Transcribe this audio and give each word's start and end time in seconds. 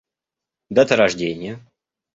Дата 0.71 0.95
рождения 0.95 1.59